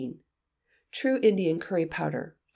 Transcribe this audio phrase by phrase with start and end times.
[0.91, 2.41] True Indian Curry Powder (5).